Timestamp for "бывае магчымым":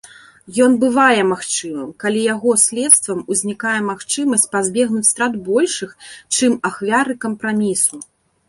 0.83-1.91